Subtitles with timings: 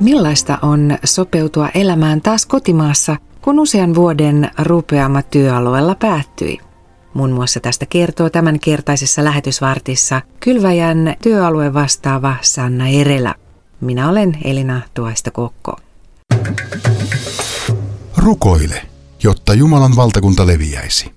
[0.00, 6.58] Millaista on sopeutua elämään taas kotimaassa, kun usean vuoden rupeama työalueella päättyi?
[7.14, 13.34] Muun muassa tästä kertoo tämän kertaisessa lähetysvartissa kylväjän työalue vastaava Sanna Erelä.
[13.80, 15.76] Minä olen Elina Tuoista Kokko.
[18.16, 18.82] Rukoile,
[19.22, 21.12] jotta Jumalan valtakunta leviäisi.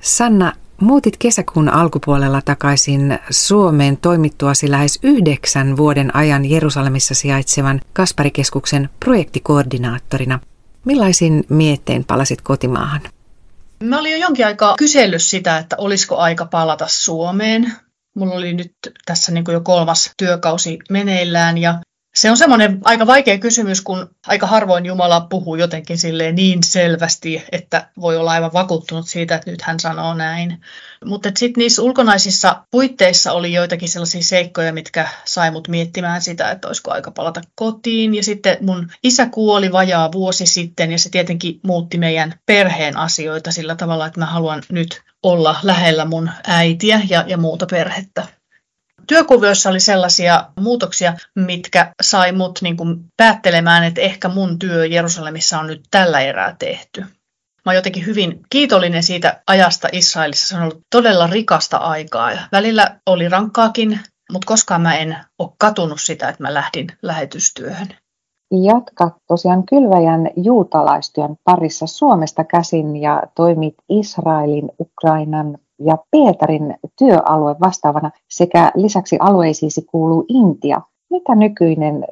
[0.00, 10.40] Sanna, muutit kesäkuun alkupuolella takaisin Suomeen toimittuasi lähes yhdeksän vuoden ajan Jerusalemissa sijaitsevan Kasparikeskuksen projektikoordinaattorina.
[10.84, 13.00] Millaisin miettein palasit kotimaahan?
[13.82, 17.72] Mä olin jo jonkin aikaa kysellyt sitä, että olisiko aika palata Suomeen.
[18.16, 18.72] Mulla oli nyt
[19.06, 21.74] tässä niin jo kolmas työkausi meneillään ja
[22.22, 27.44] se on semmoinen aika vaikea kysymys, kun aika harvoin Jumala puhuu jotenkin silleen niin selvästi,
[27.52, 30.60] että voi olla aivan vakuuttunut siitä, että nyt hän sanoo näin.
[31.04, 36.68] Mutta sitten niissä ulkonaisissa puitteissa oli joitakin sellaisia seikkoja, mitkä sai mut miettimään sitä, että
[36.68, 38.14] olisiko aika palata kotiin.
[38.14, 43.52] Ja sitten mun isä kuoli vajaa vuosi sitten ja se tietenkin muutti meidän perheen asioita
[43.52, 48.41] sillä tavalla, että mä haluan nyt olla lähellä mun äitiä ja, ja muuta perhettä
[49.06, 55.60] työkuvioissa oli sellaisia muutoksia, mitkä sai mut niin kuin päättelemään, että ehkä mun työ Jerusalemissa
[55.60, 57.00] on nyt tällä erää tehty.
[57.64, 60.46] Mä oon jotenkin hyvin kiitollinen siitä ajasta Israelissa.
[60.46, 64.00] Se on ollut todella rikasta aikaa välillä oli rankkaakin,
[64.32, 67.88] mutta koskaan mä en ole katunut sitä, että mä lähdin lähetystyöhön.
[68.64, 78.10] Jatkat tosiaan kylväjän juutalaistyön parissa Suomesta käsin ja toimit Israelin, Ukrainan, ja Pietarin työalue vastaavana
[78.30, 80.80] sekä lisäksi alueisiisi kuuluu Intia.
[81.10, 82.04] Mitä nykyinen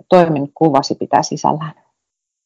[0.55, 1.75] kuvasi pitää sisällään?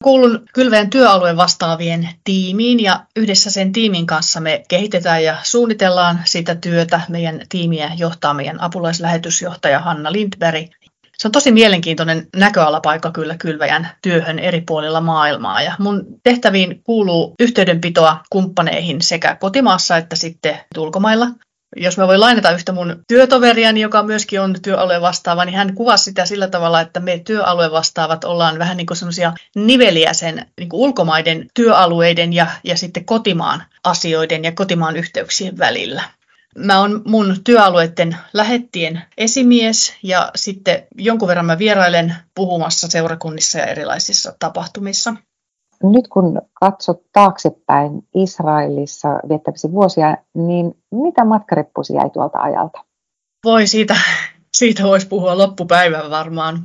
[0.04, 6.54] Kuulun kylveen työalueen vastaavien tiimiin ja yhdessä sen tiimin kanssa me kehitetään ja suunnitellaan sitä
[6.54, 7.00] työtä.
[7.08, 10.70] Meidän tiimiä johtaa meidän apulaislähetysjohtaja Hanna Lindberg
[11.18, 15.62] se on tosi mielenkiintoinen näköalapaikka kyllä kylväjän työhön eri puolilla maailmaa.
[15.62, 21.26] Ja mun tehtäviin kuuluu yhteydenpitoa kumppaneihin sekä kotimaassa että sitten ulkomailla.
[21.76, 26.04] Jos mä voin lainata yhtä mun työtoveriani, joka myöskin on työalue vastaava, niin hän kuvasi
[26.04, 30.68] sitä sillä tavalla, että me työalue vastaavat ollaan vähän niin kuin semmoisia niveliä sen niin
[30.68, 36.02] kuin ulkomaiden työalueiden ja, ja sitten kotimaan asioiden ja kotimaan yhteyksien välillä.
[36.58, 43.66] Mä oon mun työalueiden lähettien esimies ja sitten jonkun verran mä vierailen puhumassa seurakunnissa ja
[43.66, 45.14] erilaisissa tapahtumissa.
[45.82, 52.84] Nyt kun katsot taaksepäin Israelissa viettävisi vuosia, niin mitä matkareppusi jäi tuolta ajalta?
[53.44, 53.96] Voi siitä,
[54.54, 56.62] siitä voisi puhua loppupäivän varmaan.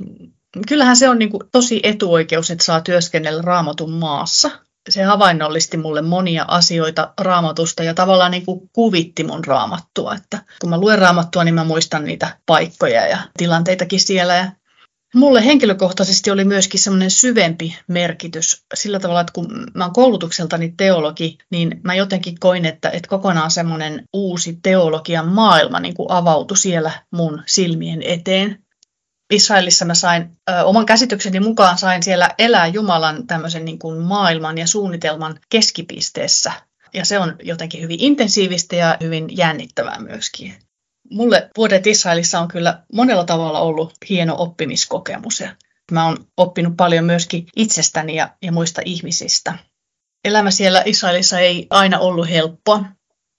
[0.67, 4.49] Kyllähän se on niin kuin tosi etuoikeus, että saa työskennellä raamatun maassa
[4.89, 10.15] se havainnollisti mulle monia asioita raamatusta ja tavallaan niin kuin kuvitti mun raamattua.
[10.15, 14.35] Että kun mä luen raamattua, niin mä muistan niitä paikkoja ja tilanteitakin siellä.
[14.35, 14.51] Ja
[15.15, 21.37] mulle henkilökohtaisesti oli myöskin semmoinen syvempi merkitys sillä tavalla, että kun mä oon koulutukseltani teologi,
[21.51, 26.91] niin mä jotenkin koin, että, että kokonaan semmoinen uusi teologian maailma niin kuin avautui siellä
[27.11, 28.63] mun silmien eteen.
[29.29, 34.57] Israelissa mä sain, ö, oman käsitykseni mukaan sain siellä elää Jumalan tämmöisen niin kuin maailman
[34.57, 36.51] ja suunnitelman keskipisteessä.
[36.93, 40.55] Ja se on jotenkin hyvin intensiivistä ja hyvin jännittävää myöskin.
[41.11, 45.39] Mulle vuodet Israelissa on kyllä monella tavalla ollut hieno oppimiskokemus.
[45.39, 45.55] Ja
[45.91, 49.57] mä oon oppinut paljon myöskin itsestäni ja, ja muista ihmisistä.
[50.25, 52.85] Elämä siellä Israelissa ei aina ollut helppoa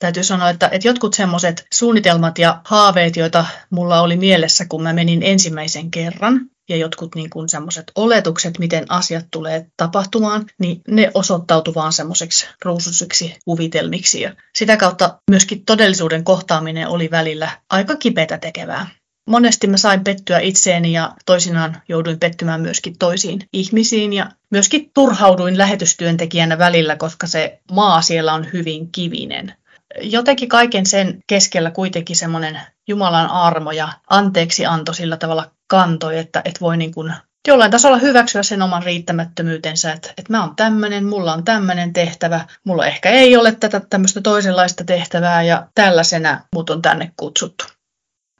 [0.00, 4.92] täytyy sanoa, että, että jotkut semmoiset suunnitelmat ja haaveet, joita mulla oli mielessä, kun mä
[4.92, 11.10] menin ensimmäisen kerran, ja jotkut niin kuin semmoiset oletukset, miten asiat tulee tapahtumaan, niin ne
[11.14, 14.20] osoittautuivat vaan semmoiseksi ruususiksi kuvitelmiksi.
[14.20, 18.86] Ja sitä kautta myöskin todellisuuden kohtaaminen oli välillä aika kipeätä tekevää.
[19.28, 25.58] Monesti mä sain pettyä itseeni ja toisinaan jouduin pettymään myöskin toisiin ihmisiin ja myöskin turhauduin
[25.58, 29.54] lähetystyöntekijänä välillä, koska se maa siellä on hyvin kivinen
[30.02, 36.42] jotenkin kaiken sen keskellä kuitenkin semmoinen Jumalan armo ja anteeksi anto sillä tavalla kantoi, että,
[36.44, 37.14] että voi niin kuin
[37.48, 42.46] jollain tasolla hyväksyä sen oman riittämättömyytensä, että, että mä oon tämmöinen, mulla on tämmöinen tehtävä,
[42.64, 47.64] mulla ehkä ei ole tätä tämmöistä toisenlaista tehtävää ja tällaisena mut on tänne kutsuttu.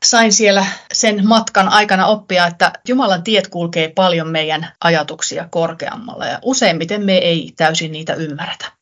[0.04, 6.38] Sain siellä sen matkan aikana oppia, että Jumalan tiet kulkee paljon meidän ajatuksia korkeammalla ja
[6.42, 8.79] useimmiten me ei täysin niitä ymmärretä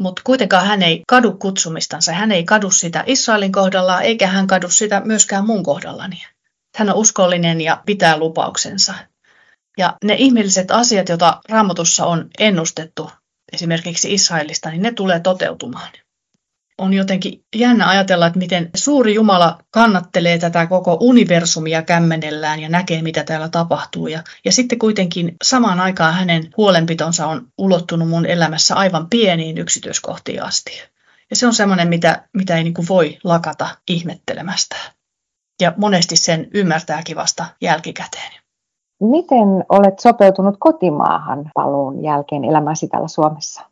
[0.00, 2.12] mutta kuitenkaan hän ei kadu kutsumistansa.
[2.12, 6.26] Hän ei kadu sitä Israelin kohdalla, eikä hän kadu sitä myöskään mun kohdallani.
[6.76, 8.94] Hän on uskollinen ja pitää lupauksensa.
[9.78, 13.10] Ja ne ihmeelliset asiat, joita Raamatussa on ennustettu
[13.52, 15.90] esimerkiksi Israelista, niin ne tulee toteutumaan.
[16.80, 23.02] On jotenkin jännä ajatella, että miten suuri Jumala kannattelee tätä koko universumia kämmenellään ja näkee,
[23.02, 24.06] mitä täällä tapahtuu.
[24.06, 30.42] Ja, ja sitten kuitenkin samaan aikaan hänen huolenpitonsa on ulottunut mun elämässä aivan pieniin yksityiskohtiin
[30.42, 30.72] asti.
[31.30, 34.76] Ja se on semmoinen, mitä, mitä ei niin kuin voi lakata ihmettelemästä.
[35.60, 38.32] Ja monesti sen ymmärtääkin vasta jälkikäteen.
[39.00, 43.69] Miten olet sopeutunut kotimaahan paluun jälkeen elämäsi täällä Suomessa?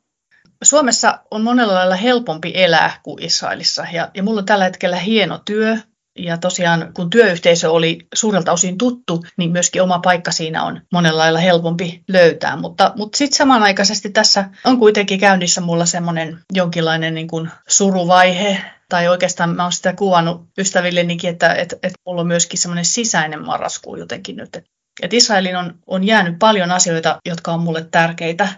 [0.64, 5.38] Suomessa on monella lailla helpompi elää kuin Israelissa ja, ja mulla on tällä hetkellä hieno
[5.44, 5.76] työ.
[6.18, 11.18] Ja tosiaan kun työyhteisö oli suurelta osin tuttu, niin myöskin oma paikka siinä on monella
[11.18, 12.56] lailla helpompi löytää.
[12.56, 19.08] Mutta, mutta sitten samanaikaisesti tässä on kuitenkin käynnissä mulla semmoinen jonkinlainen niin kuin suruvaihe, tai
[19.08, 23.96] oikeastaan mä oon sitä kuvannut ystävillenikin, että, että, että mulla on myöskin semmoinen sisäinen marraskuu
[23.96, 24.56] jotenkin nyt.
[25.02, 28.48] Että Israelin on, on jäänyt paljon asioita, jotka on mulle tärkeitä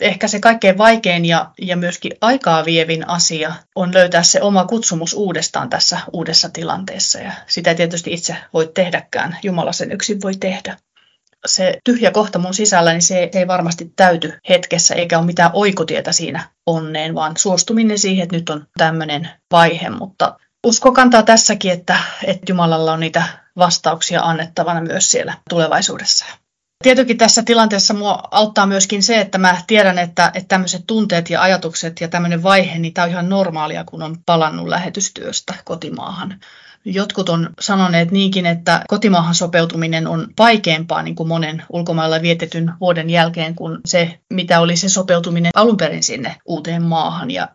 [0.00, 5.14] ehkä se kaikkein vaikein ja, ja myöskin aikaa vievin asia on löytää se oma kutsumus
[5.14, 7.18] uudestaan tässä uudessa tilanteessa.
[7.18, 10.76] Ja sitä ei tietysti itse voi tehdäkään, Jumala sen yksin voi tehdä.
[11.46, 16.12] Se tyhjä kohta mun sisällä, niin se ei varmasti täyty hetkessä, eikä ole mitään oikotietä
[16.12, 19.90] siinä onneen, vaan suostuminen siihen, että nyt on tämmöinen vaihe.
[19.90, 20.36] Mutta
[20.66, 23.22] usko kantaa tässäkin, että, että Jumalalla on niitä
[23.56, 26.26] vastauksia annettavana myös siellä tulevaisuudessa.
[26.82, 31.42] Tietenkin tässä tilanteessa mua auttaa myöskin se, että mä tiedän, että, että tämmöiset tunteet ja
[31.42, 36.40] ajatukset ja tämmöinen vaihe, niin tämä on ihan normaalia, kun on palannut lähetystyöstä kotimaahan.
[36.84, 43.10] Jotkut on sanoneet niinkin, että kotimaahan sopeutuminen on vaikeampaa niin kuin monen ulkomailla vietetyn vuoden
[43.10, 47.30] jälkeen kuin se, mitä oli se sopeutuminen alun perin sinne uuteen maahan.
[47.30, 47.48] Ja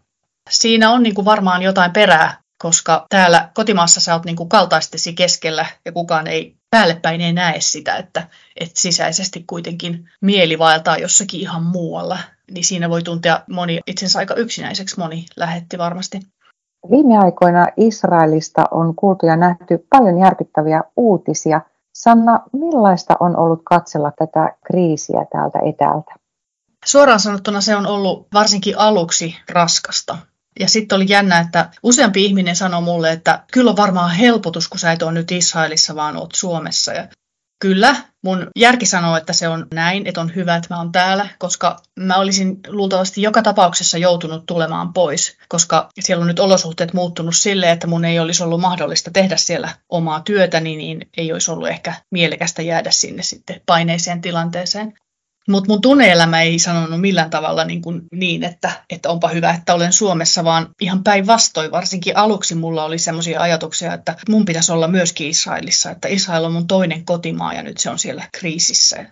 [0.49, 5.13] siinä on niin kuin varmaan jotain perää, koska täällä kotimaassa sä oot niin kuin kaltaistesi
[5.13, 8.27] keskellä ja kukaan ei päällepäin ei näe sitä, että,
[8.59, 12.17] että sisäisesti kuitenkin mieli vaeltaa jossakin ihan muualla,
[12.51, 16.19] niin siinä voi tuntea moni itsensä aika yksinäiseksi, moni lähetti varmasti.
[16.91, 21.61] Viime aikoina Israelista on kuultu ja nähty paljon järkyttäviä uutisia.
[21.93, 26.15] Sanna, millaista on ollut katsella tätä kriisiä täältä etäältä?
[26.85, 30.17] Suoraan sanottuna se on ollut varsinkin aluksi raskasta.
[30.59, 34.79] Ja sitten oli jännä, että useampi ihminen sanoi mulle, että kyllä on varmaan helpotus, kun
[34.79, 36.93] sä et ole nyt Israelissa, vaan oot Suomessa.
[36.93, 37.07] Ja
[37.59, 41.27] kyllä, mun järki sanoo, että se on näin, että on hyvä, että mä oon täällä,
[41.39, 47.35] koska mä olisin luultavasti joka tapauksessa joutunut tulemaan pois, koska siellä on nyt olosuhteet muuttunut
[47.35, 51.69] sille, että mun ei olisi ollut mahdollista tehdä siellä omaa työtäni, niin ei olisi ollut
[51.69, 54.93] ehkä mielekästä jäädä sinne sitten paineiseen tilanteeseen.
[55.47, 59.73] Mutta mun tunneelämä ei sanonut millään tavalla niin, kuin niin että, että onpa hyvä, että
[59.73, 61.71] olen Suomessa, vaan ihan päinvastoin.
[61.71, 66.53] Varsinkin aluksi mulla oli sellaisia ajatuksia, että mun pitäisi olla myöskin Israelissa, että Israel on
[66.53, 69.05] mun toinen kotimaa ja nyt se on siellä kriisissä.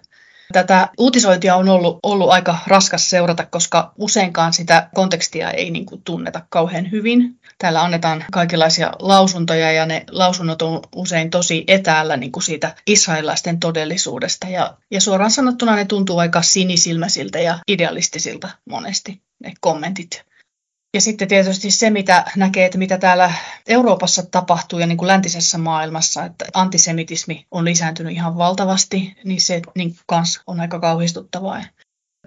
[0.53, 6.01] Tätä uutisointia on ollut, ollut aika raskas seurata, koska useinkaan sitä kontekstia ei niin kuin
[6.01, 7.39] tunneta kauhean hyvin.
[7.57, 13.59] Täällä annetaan kaikenlaisia lausuntoja ja ne lausunnot on usein tosi etäällä niin kuin siitä israelilaisten
[13.59, 14.47] todellisuudesta.
[14.47, 20.32] Ja, ja suoraan sanottuna ne tuntuu aika sinisilmäisiltä ja idealistisilta monesti ne kommentit.
[20.93, 23.33] Ja sitten tietysti se, mitä näkee, että mitä täällä
[23.67, 29.61] Euroopassa tapahtuu ja niin kuin läntisessä maailmassa, että antisemitismi on lisääntynyt ihan valtavasti, niin se
[29.75, 31.63] niin kanssa on aika kauhistuttavaa.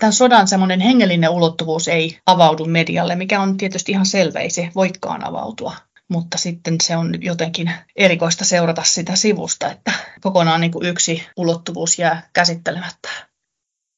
[0.00, 4.70] Tämän sodan semmoinen hengellinen ulottuvuus ei avaudu medialle, mikä on tietysti ihan selvä, ei se
[4.74, 5.76] voikaan avautua.
[6.08, 11.98] Mutta sitten se on jotenkin erikoista seurata sitä sivusta, että kokonaan niin kuin yksi ulottuvuus
[11.98, 13.25] jää käsittelemättä.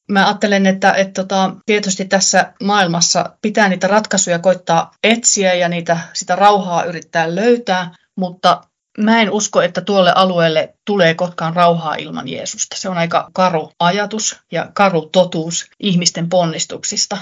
[0.09, 5.99] Mä ajattelen, että, että tota, tietysti tässä maailmassa pitää niitä ratkaisuja koittaa etsiä ja niitä,
[6.13, 8.63] sitä rauhaa yrittää löytää, mutta
[8.99, 12.77] mä en usko, että tuolle alueelle tulee koskaan rauhaa ilman Jeesusta.
[12.79, 17.19] Se on aika karu ajatus ja karu totuus ihmisten ponnistuksista.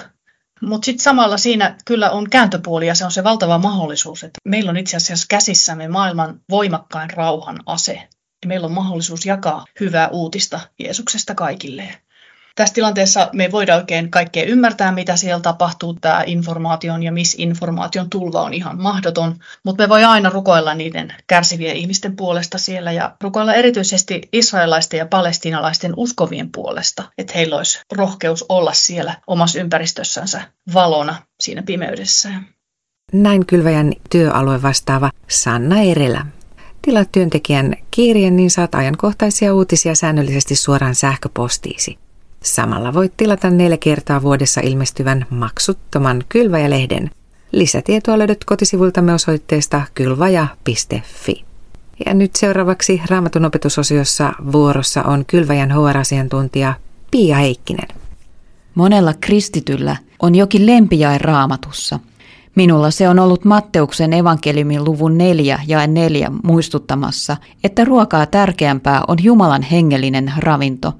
[0.62, 4.71] Mutta sitten samalla siinä kyllä on kääntöpuoli ja se on se valtava mahdollisuus, että meillä
[4.71, 8.09] on itse asiassa käsissämme maailman voimakkain rauhan ase.
[8.47, 12.00] Meillä on mahdollisuus jakaa hyvää uutista Jeesuksesta kaikille
[12.57, 15.95] tässä tilanteessa me ei voida oikein kaikkea ymmärtää, mitä siellä tapahtuu.
[16.01, 19.35] Tämä informaation ja misinformaation tulva on ihan mahdoton,
[19.65, 25.07] mutta me voi aina rukoilla niiden kärsivien ihmisten puolesta siellä ja rukoilla erityisesti israelaisten ja
[25.07, 30.43] palestiinalaisten uskovien puolesta, että heillä olisi rohkeus olla siellä omassa ympäristössänsä
[30.75, 32.29] valona siinä pimeydessä.
[33.13, 36.27] Näin kylväjän työalue vastaava Sanna Erelä.
[36.83, 42.06] Tilaa työntekijän kirjeen, niin saat ajankohtaisia uutisia säännöllisesti suoraan sähköpostiisi.
[42.47, 47.11] Samalla voit tilata neljä kertaa vuodessa ilmestyvän maksuttoman Kylväjä-lehden.
[47.53, 51.45] Lisätietoa löydät kotisivultamme osoitteesta kylvaja.fi.
[52.07, 56.75] Ja nyt seuraavaksi Raamatun opetusosiossa vuorossa on Kylväjän HR-asiantuntija
[57.11, 57.88] Pia Heikkinen.
[58.75, 62.00] Monella kristityllä on jokin lempijae raamatussa.
[62.55, 69.17] Minulla se on ollut Matteuksen evankeliumin luvun 4 ja 4 muistuttamassa, että ruokaa tärkeämpää on
[69.23, 70.93] Jumalan hengellinen ravinto.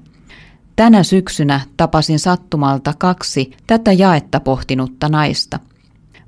[0.77, 5.59] Tänä syksynä tapasin sattumalta kaksi tätä jaetta pohtinutta naista.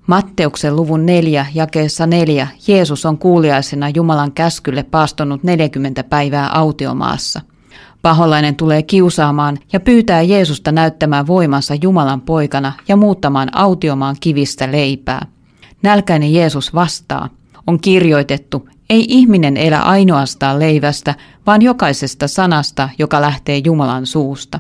[0.07, 7.41] Matteuksen luvun 4 jakeessa 4 Jeesus on kuuliaisena Jumalan käskylle paastonut 40 päivää autiomaassa.
[8.01, 15.25] Paholainen tulee kiusaamaan ja pyytää Jeesusta näyttämään voimansa Jumalan poikana ja muuttamaan autiomaan kivistä leipää.
[15.83, 17.29] Nälkäinen Jeesus vastaa.
[17.67, 21.15] On kirjoitettu, ei ihminen elä ainoastaan leivästä,
[21.47, 24.59] vaan jokaisesta sanasta, joka lähtee Jumalan suusta.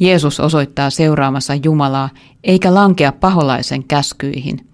[0.00, 2.08] Jeesus osoittaa seuraamassa Jumalaa,
[2.44, 4.66] eikä lankea paholaisen käskyihin.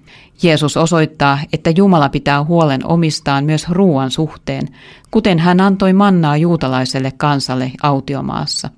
[0.42, 4.69] Jeesus osoittaa, että Jumala pitää huolen omistaan myös ruoan suhteen,
[5.11, 8.71] kuten hän antoi mannaa juutalaiselle kansalle autiomaassa.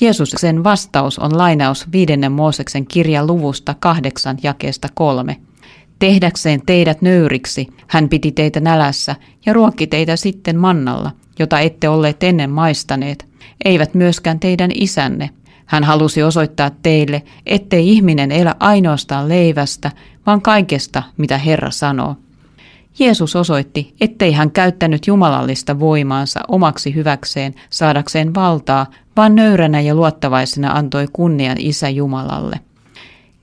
[0.00, 5.36] Jeesuksen vastaus on lainaus viidennen Mooseksen kirjan luvusta kahdeksan jakeesta kolme.
[5.98, 12.22] Tehdäkseen teidät nöyriksi, hän piti teitä nälässä ja ruokki teitä sitten mannalla, jota ette olleet
[12.22, 13.26] ennen maistaneet,
[13.64, 15.30] eivät myöskään teidän isänne.
[15.66, 19.90] Hän halusi osoittaa teille, ettei ihminen elä ainoastaan leivästä,
[20.26, 22.16] vaan kaikesta, mitä Herra sanoo.
[22.98, 28.86] Jeesus osoitti, ettei hän käyttänyt jumalallista voimaansa omaksi hyväkseen saadakseen valtaa,
[29.16, 32.60] vaan nöyränä ja luottavaisena antoi kunnian Isä Jumalalle.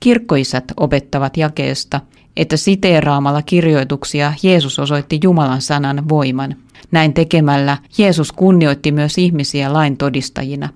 [0.00, 2.00] Kirkkoisät opettavat jakeesta,
[2.36, 6.56] että siteeraamalla kirjoituksia Jeesus osoitti Jumalan sanan voiman.
[6.90, 10.68] Näin tekemällä Jeesus kunnioitti myös ihmisiä lain todistajina.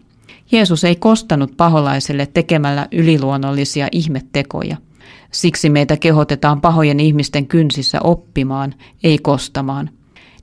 [0.52, 4.76] Jeesus ei kostanut paholaiselle tekemällä yliluonnollisia ihmettekoja.
[5.32, 9.90] Siksi meitä kehotetaan pahojen ihmisten kynsissä oppimaan, ei kostamaan.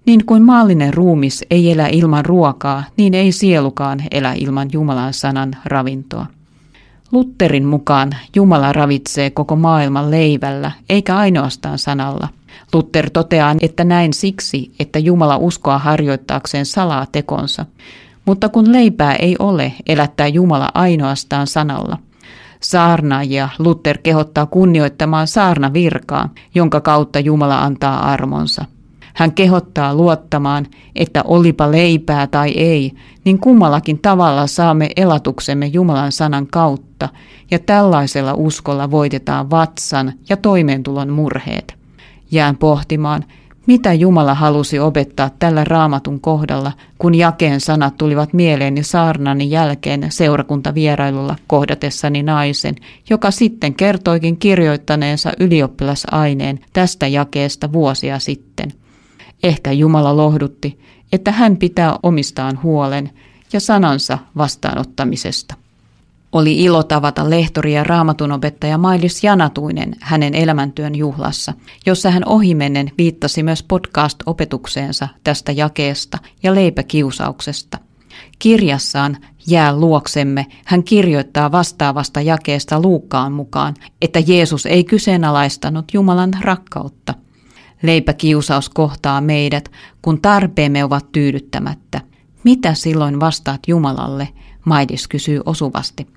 [0.06, 5.52] Niin kuin maallinen ruumis ei elä ilman ruokaa, niin ei sielukaan elä ilman Jumalan sanan
[5.66, 6.26] ravintoa.
[7.14, 12.28] Lutterin mukaan Jumala ravitsee koko maailman leivällä, eikä ainoastaan sanalla.
[12.74, 17.66] Luther toteaa, että näin siksi, että Jumala uskoa harjoittaakseen salaa tekonsa.
[18.26, 21.98] Mutta kun leipää ei ole, elättää Jumala ainoastaan sanalla–
[22.64, 28.66] Saarnaajia Luther kehottaa kunnioittamaan saarnavirkaa, jonka kautta Jumala antaa armonsa.
[29.14, 32.92] Hän kehottaa luottamaan, että olipa leipää tai ei,
[33.26, 37.10] niin kummallakin tavalla saamme elatuksemme Jumalan sanan kautta,
[37.52, 41.76] ja tällaisella uskolla voitetaan vatsan ja toimeentulon murheet.
[42.32, 43.26] Jään pohtimaan,
[43.66, 51.36] mitä Jumala halusi opettaa tällä raamatun kohdalla, kun jakeen sanat tulivat mieleeni saarnani jälkeen seurakuntavierailulla
[51.48, 52.76] kohdatessani naisen,
[53.10, 58.83] joka sitten kertoikin kirjoittaneensa ylioppilasaineen tästä jakeesta vuosia sitten.
[59.44, 60.80] Ehkä Jumala lohdutti,
[61.12, 63.10] että hän pitää omistaan huolen
[63.54, 65.56] ja sanansa vastaanottamisesta.
[66.32, 71.54] Oli ilo tavata lehtori ja raamatunopettaja Mailis Janatuinen hänen elämäntyön juhlassa,
[71.86, 77.78] jossa hän ohimennen viittasi myös podcast-opetukseensa tästä jakeesta ja leipäkiusauksesta.
[78.40, 87.14] Kirjassaan Jää luoksemme hän kirjoittaa vastaavasta jakeesta Luukkaan mukaan, että Jeesus ei kyseenalaistanut Jumalan rakkautta.
[87.84, 89.72] Leipäkiusaus kohtaa meidät,
[90.02, 92.02] kun tarpeemme ovat tyydyttämättä.
[92.44, 94.30] Mitä silloin vastaat Jumalalle?
[94.66, 96.08] Maidis kysyy osuvasti.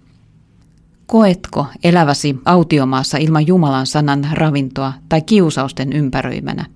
[1.07, 6.67] Koetko eläväsi autiomaassa ilman Jumalan sanan ravintoa tai kiusausten ympäröimänä?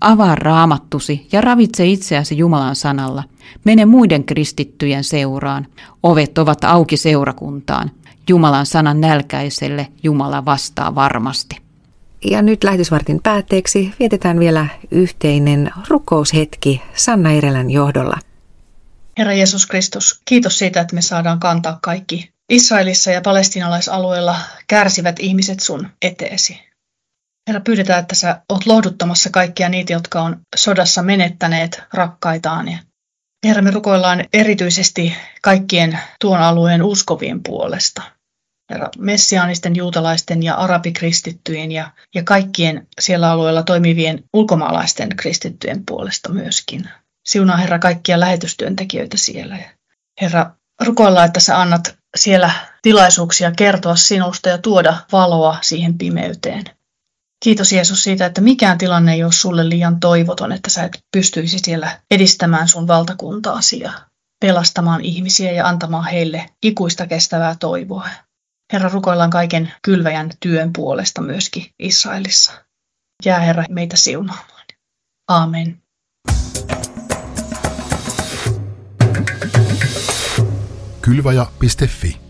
[0.00, 3.24] Avaa raamattusi ja ravitse itseäsi Jumalan sanalla.
[3.64, 5.66] Mene muiden kristittyjen seuraan.
[6.02, 7.90] Ovet ovat auki seurakuntaan.
[8.28, 11.69] Jumalan sanan nälkäiselle Jumala vastaa varmasti.
[12.24, 18.18] Ja nyt lähetysvartin päätteeksi vietetään vielä yhteinen rukoushetki Sanna Irelän johdolla.
[19.18, 24.36] Herra Jeesus Kristus, kiitos siitä, että me saadaan kantaa kaikki Israelissa ja palestinalaisalueella
[24.66, 26.60] kärsivät ihmiset sun eteesi.
[27.48, 32.78] Herra, pyydetään, että sä oot lohduttamassa kaikkia niitä, jotka on sodassa menettäneet rakkaitaan.
[33.46, 38.02] Herra, me rukoillaan erityisesti kaikkien tuon alueen uskovien puolesta.
[38.98, 46.88] Messiaanisten, juutalaisten ja arabikristittyjen ja, ja kaikkien siellä alueella toimivien ulkomaalaisten kristittyjen puolesta myöskin.
[47.28, 49.58] Siunaa Herra kaikkia lähetystyöntekijöitä siellä.
[50.20, 50.50] Herra,
[50.80, 52.50] rukoillaan, että sä annat siellä
[52.82, 56.64] tilaisuuksia kertoa sinusta ja tuoda valoa siihen pimeyteen.
[57.44, 61.58] Kiitos Jeesus siitä, että mikään tilanne ei ole sulle liian toivoton, että sä et pystyisi
[61.58, 63.92] siellä edistämään sun valtakuntaasi ja
[64.40, 68.08] pelastamaan ihmisiä ja antamaan heille ikuista kestävää toivoa.
[68.72, 72.52] Herra, rukoillaan kaiken kylväjän työn puolesta myöskin Israelissa.
[73.24, 74.66] Jää Herra meitä siunaamaan.
[75.28, 75.82] Amen.
[81.02, 82.29] kylvaja.fi.